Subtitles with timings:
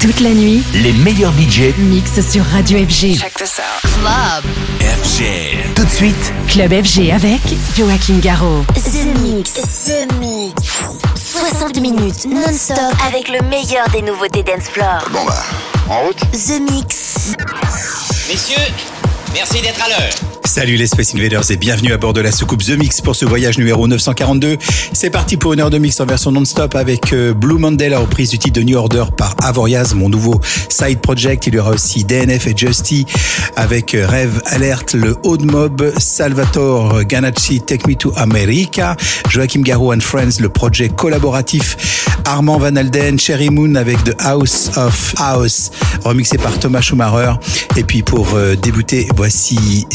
[0.00, 3.18] Toute la nuit, les meilleurs budgets mixent sur Radio FG.
[3.18, 3.90] Check this out.
[4.00, 4.44] Club
[4.80, 5.74] FG.
[5.74, 7.40] Tout de suite, Club FG avec
[7.76, 8.64] Joachim Garraud.
[8.74, 9.52] The Mix.
[9.54, 10.54] The Mix.
[11.16, 15.04] 60 minutes non-stop avec le meilleur des nouveautés dance floor.
[15.10, 15.42] Bon bah,
[15.90, 17.32] en route The Mix.
[18.28, 18.72] Messieurs,
[19.34, 20.27] merci d'être à l'heure.
[20.48, 23.26] Salut les Space Invaders et bienvenue à bord de la soucoupe The Mix pour ce
[23.26, 24.56] voyage numéro 942.
[24.94, 27.98] C'est parti pour une heure de mix en version non-stop avec euh, Blue Monday, la
[27.98, 30.40] reprise du titre de New Order par Avoriaz, mon nouveau
[30.70, 31.46] side project.
[31.46, 33.04] Il y aura aussi DNF et Justy
[33.56, 38.96] avec euh, Rêve Alert, le Old Mob, Salvatore Ganacci, Take Me to America,
[39.28, 44.70] Joachim Garou and Friends, le projet collaboratif, Armand Van Alden, Cherry Moon avec The House
[44.76, 45.70] of House,
[46.04, 47.34] remixé par Thomas Schumacher.
[47.76, 49.86] Et puis pour euh, débuter, voici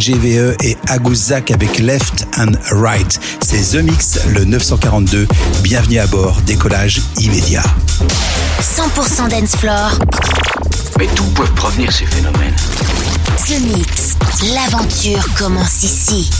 [0.00, 3.20] CGVE et Aguzak avec Left and Right.
[3.42, 5.28] C'est The Mix, le 942.
[5.62, 7.62] Bienvenue à bord, décollage immédiat.
[8.62, 9.90] 100% dance floor.
[10.98, 12.56] Mais d'où peuvent provenir ces phénomènes?
[13.46, 14.16] The Mix.
[14.54, 16.30] L'aventure commence ici.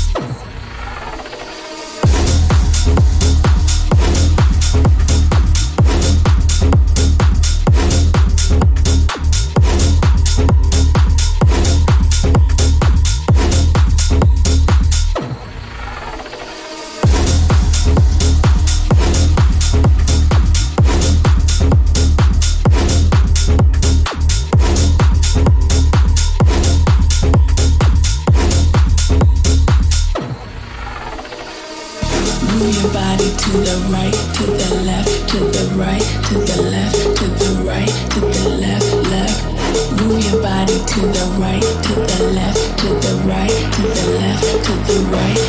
[44.70, 45.39] The right,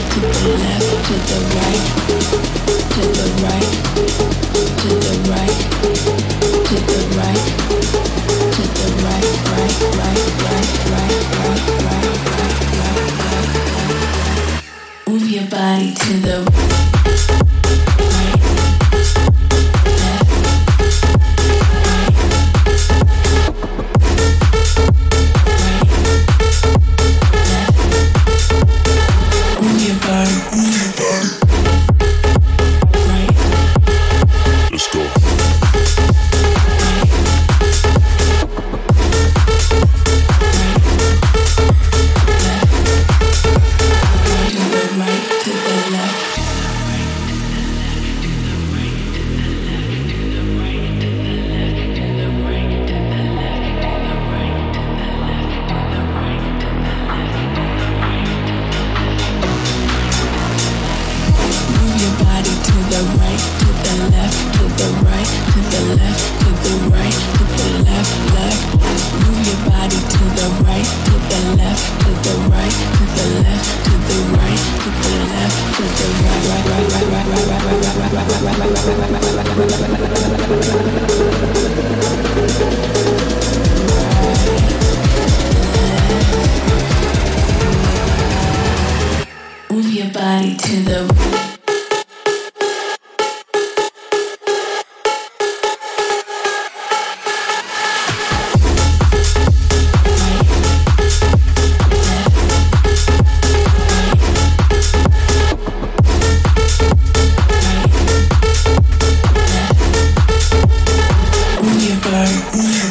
[111.81, 112.90] you burn.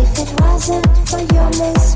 [0.01, 1.88] if it wasn't for your mistake.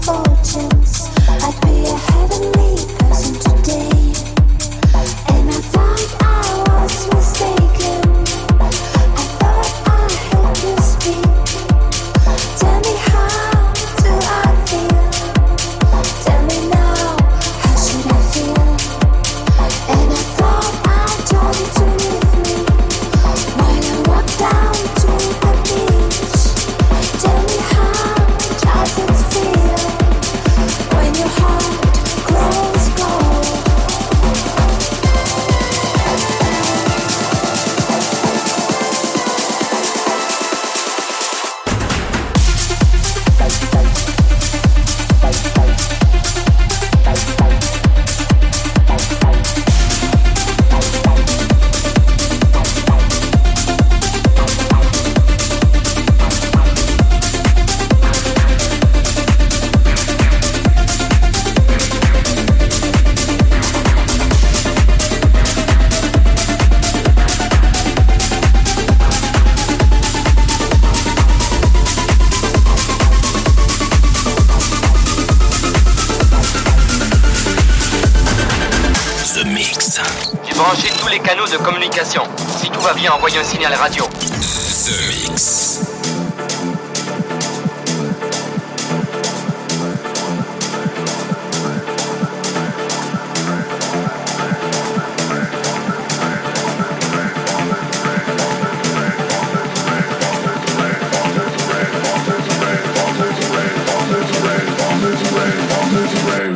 [83.64, 84.08] Signal radio.
[84.08, 85.80] The Mix.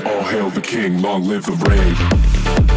[0.06, 2.77] All hail the king, long live the reign.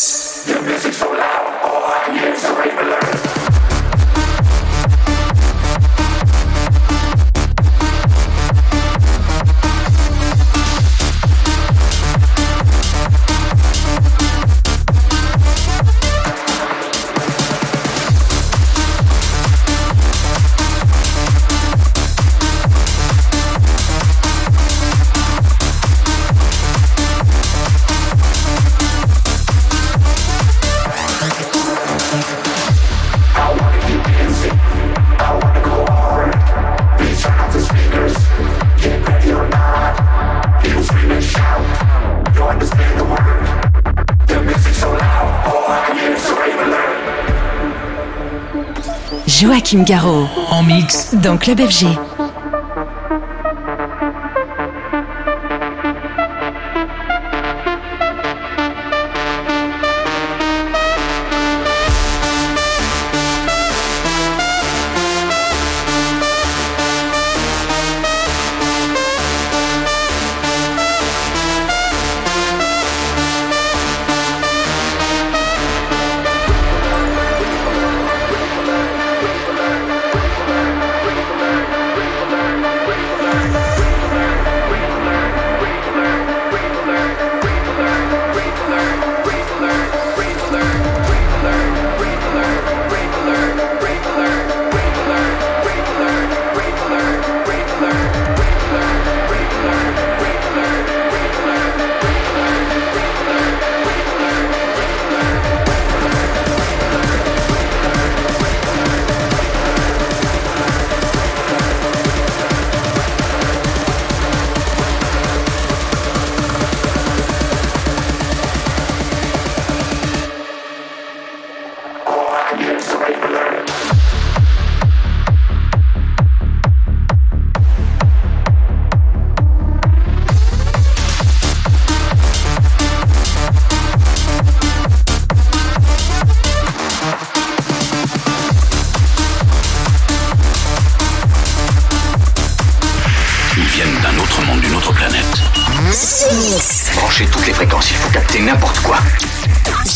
[49.71, 50.27] Joachim Garraud.
[50.49, 51.15] En mix.
[51.15, 51.85] Dans Club FG.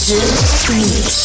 [0.07, 0.13] The
[0.69, 1.24] Mix.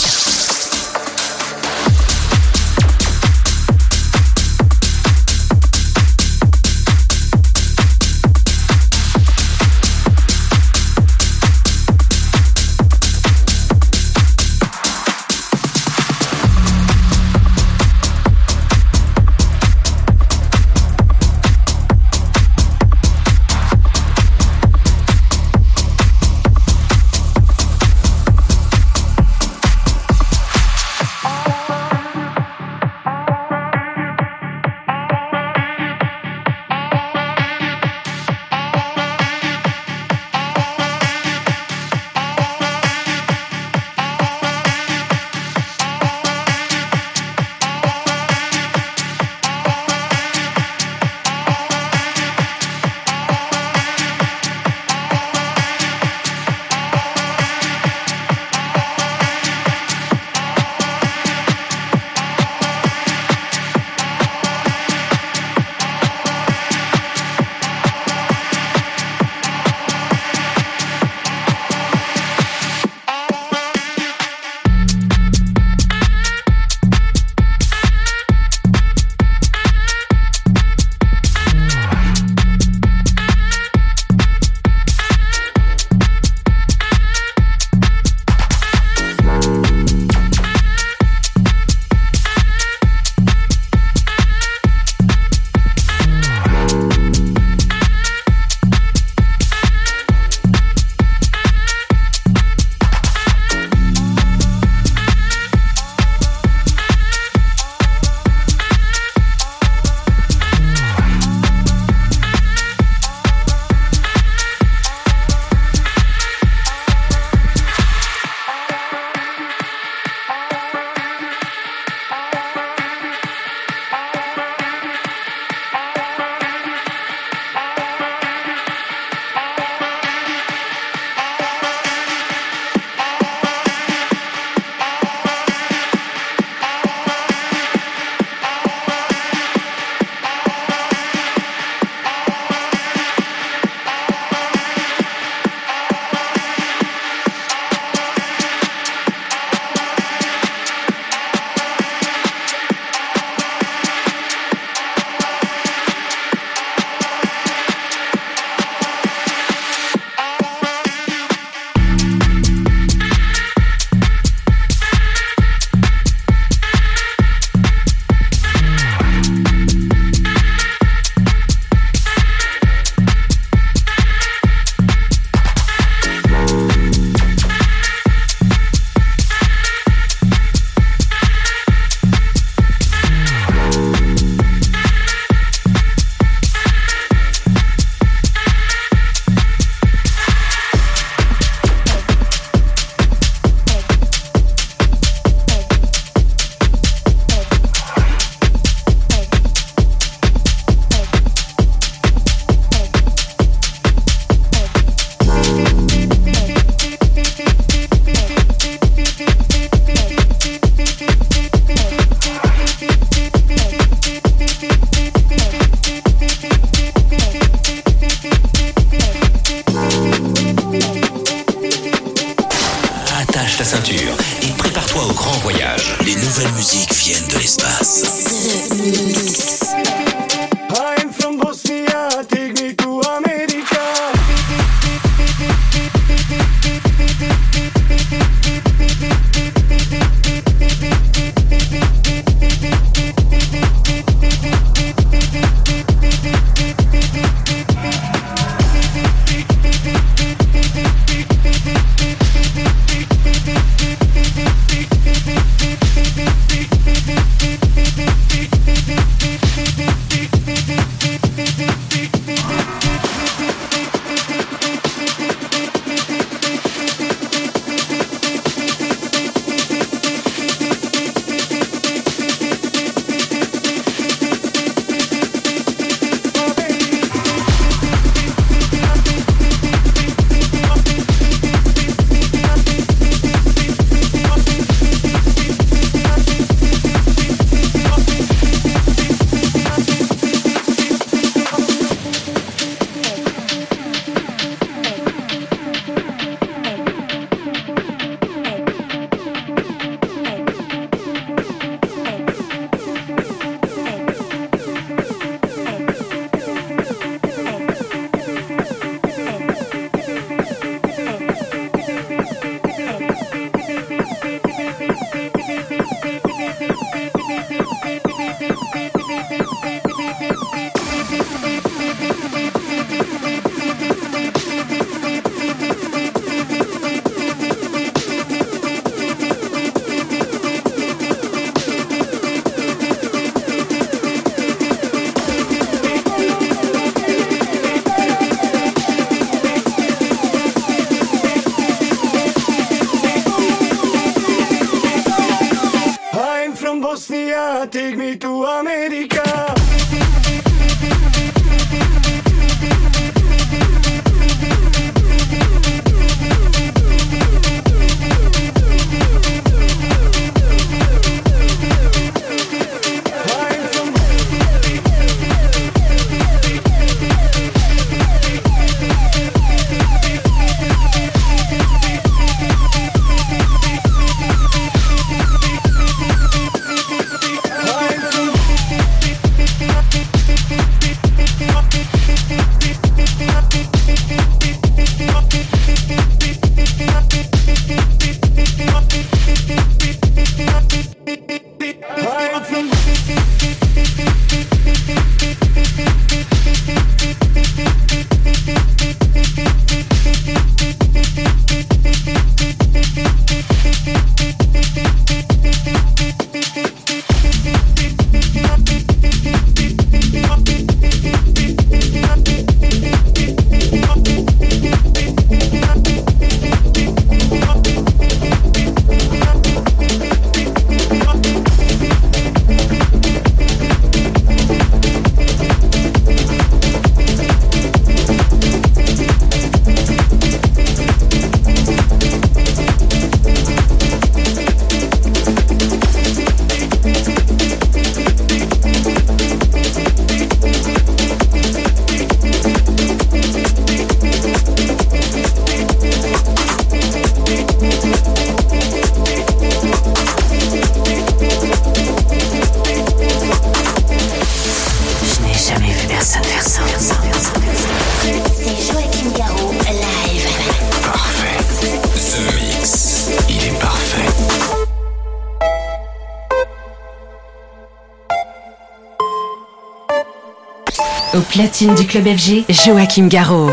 [471.68, 473.50] Du club FG, Joachim Garraud.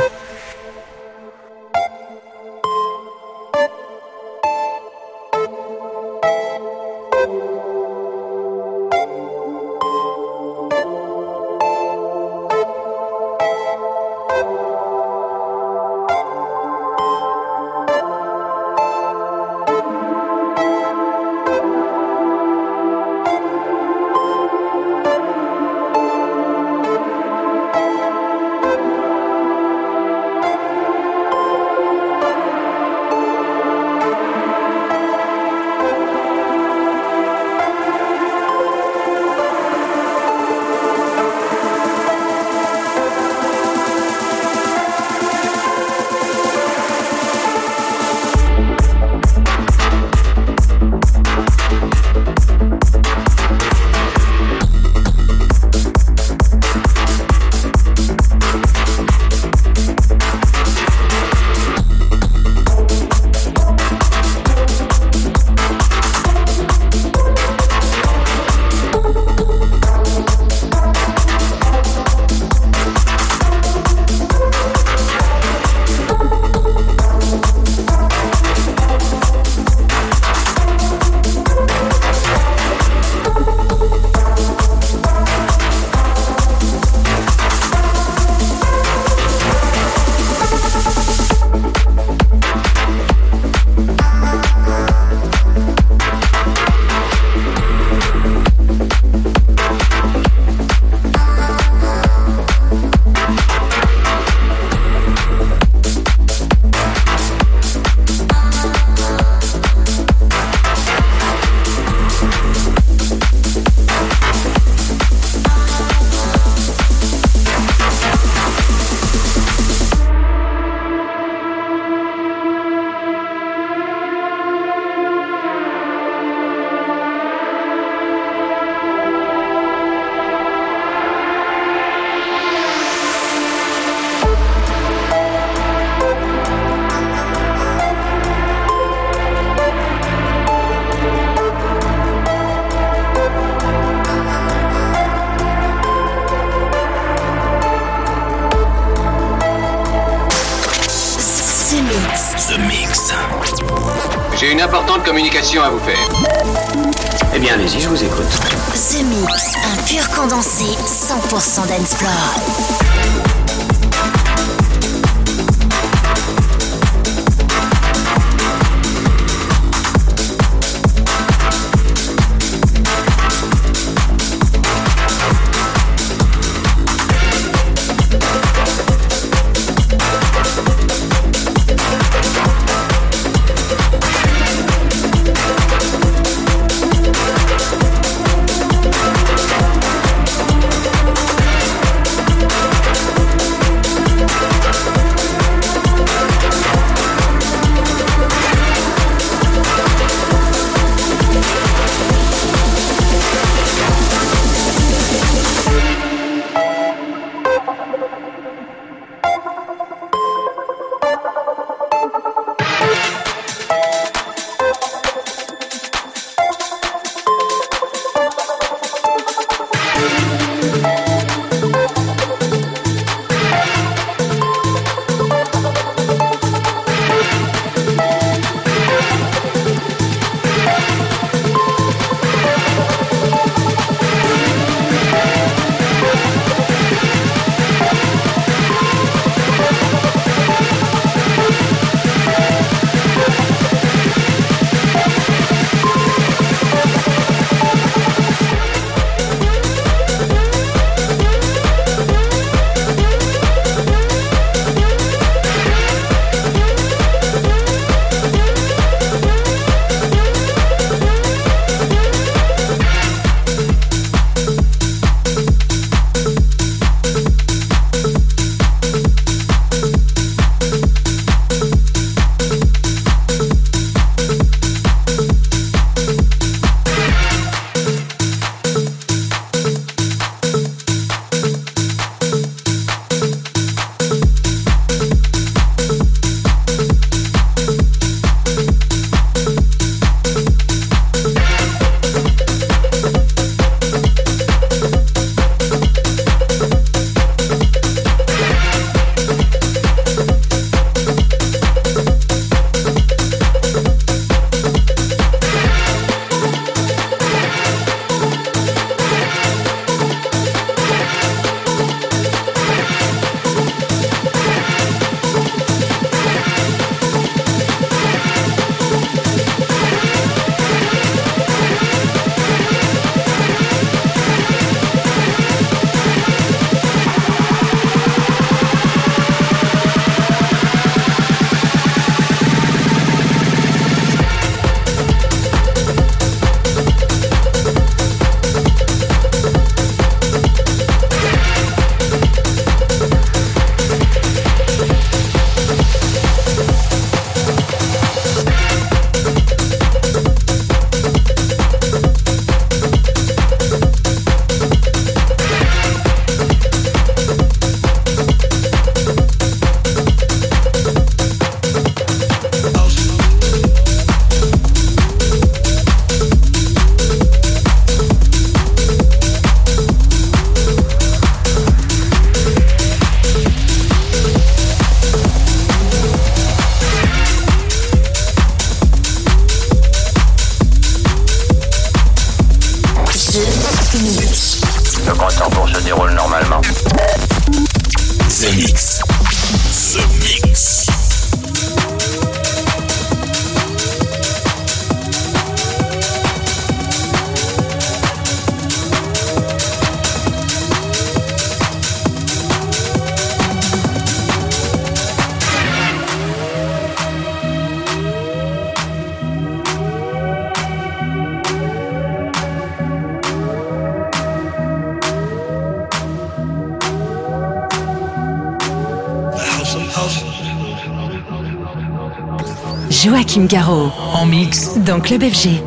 [423.04, 423.92] Joachim Garraud.
[424.16, 424.76] En mix.
[424.80, 425.62] Dans Club FG.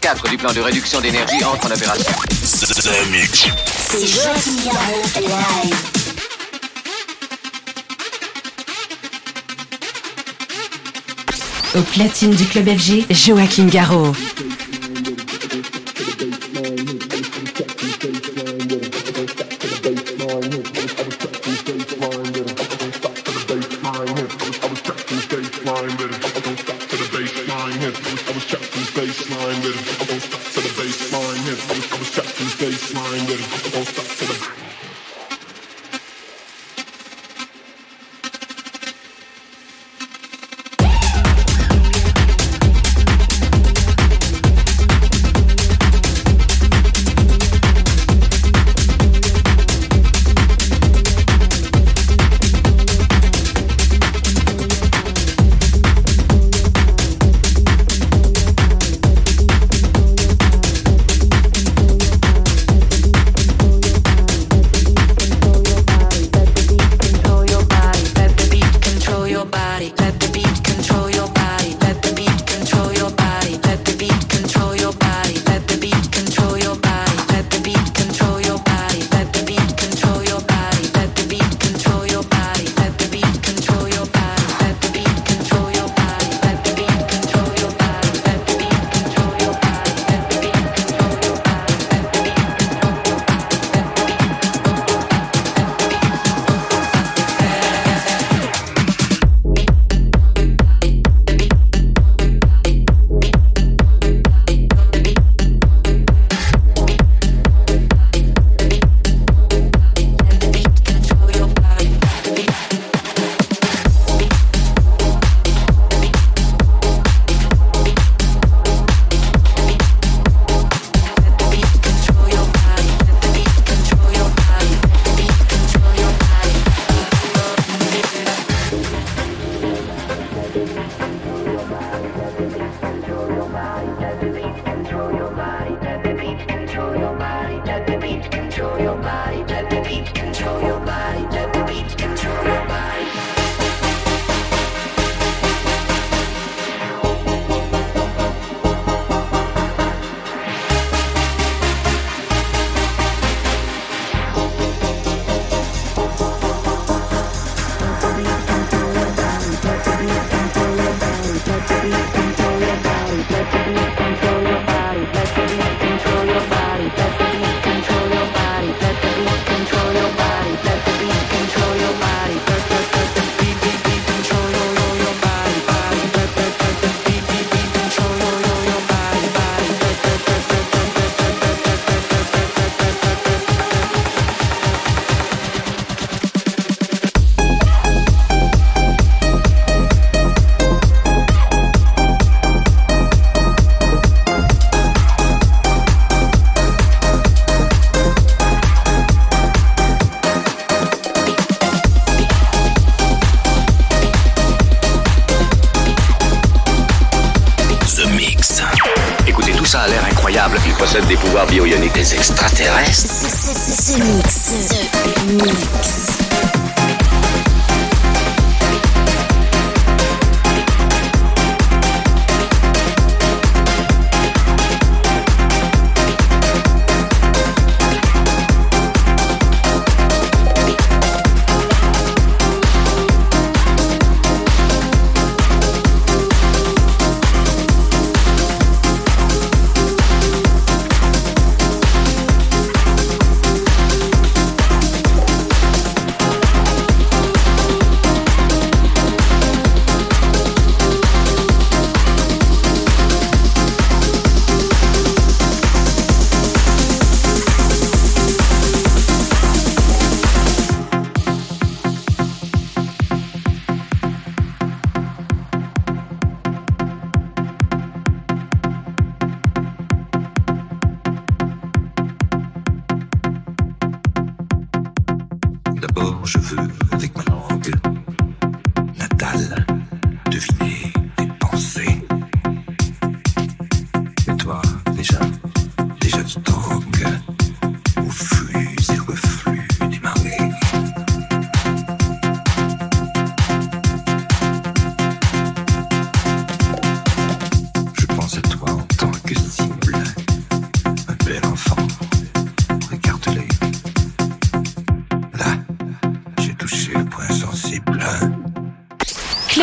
[0.00, 2.12] 4 du plan de réduction d'énergie entre en opération.
[3.90, 4.56] C'est Joachim
[5.20, 5.76] live.
[11.74, 14.12] Au platine du club FG, Joachim Garraud.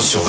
[0.00, 0.21] Sur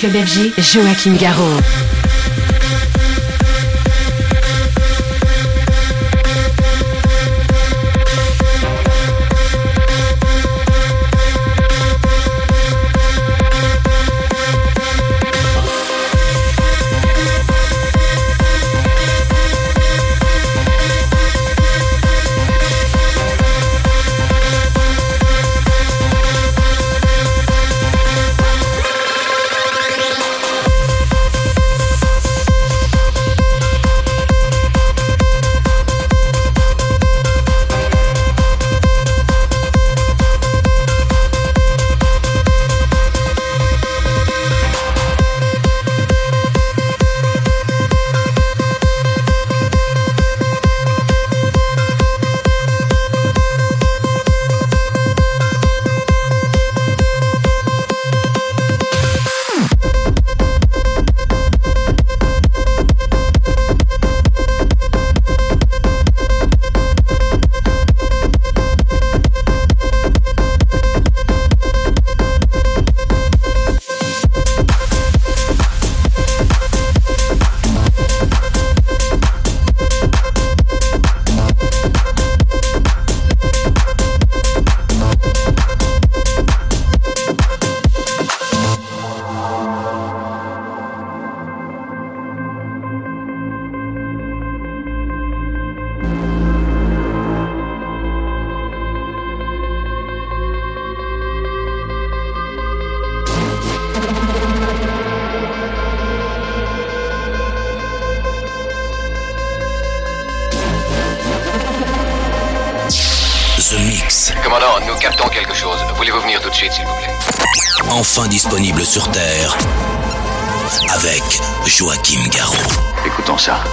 [0.00, 1.89] club FG, Joachim Garraud.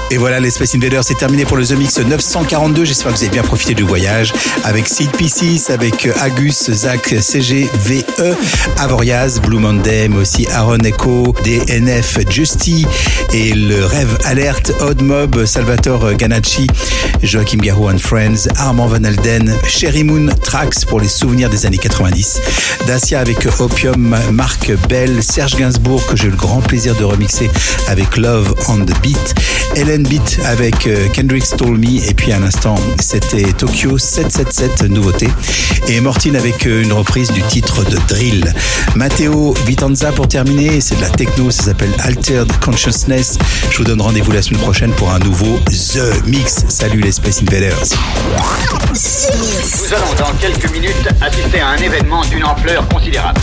[0.10, 2.86] Et voilà, les Space Invaders, c'est terminé pour le The Mix 942.
[2.86, 4.32] J'espère que vous avez bien profité du voyage
[4.64, 8.04] avec Sid P6, avec Agus, Zach, CG, VE,
[8.78, 12.86] Avoriaz, Blue Monday, mais aussi Aaron Echo, DNF, Justy
[13.34, 16.68] et le Rêve Alert, Odd Mob, Salvatore Ganacci,
[17.22, 21.78] Joachim Garou and Friends, Armand Van Alden, Sherry Moon, Trax pour les souvenirs des années
[21.78, 22.40] 90,
[22.88, 27.50] Dacia avec Opium, Marc Bell, Serge Gainsbourg que j'ai eu le grand plaisir de remixer
[27.90, 29.36] avec Love on the Beat,
[30.04, 35.28] Beat avec euh, Kendrick Stole Me et puis à l'instant c'était Tokyo 777 nouveauté
[35.88, 38.54] et Mortine avec euh, une reprise du titre de Drill.
[38.96, 43.38] Matteo Vitanza pour terminer, c'est de la techno, ça s'appelle Altered Consciousness.
[43.72, 46.66] Je vous donne rendez-vous la semaine prochaine pour un nouveau The Mix.
[46.70, 47.78] Salut les Space Invaders.
[48.92, 53.40] Nous allons dans quelques minutes assister à un événement d'une ampleur considérable.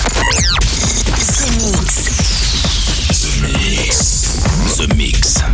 [3.11, 4.14] The Mix.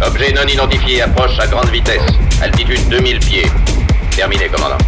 [0.05, 2.03] Objet non identifié approche à grande vitesse.
[2.43, 3.51] Altitude 2000 pieds.
[4.17, 4.79] Terminé, commandant.